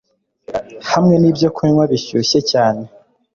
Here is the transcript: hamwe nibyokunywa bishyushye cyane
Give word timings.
hamwe 0.91 1.15
nibyokunywa 1.17 1.83
bishyushye 1.91 2.39
cyane 2.51 2.83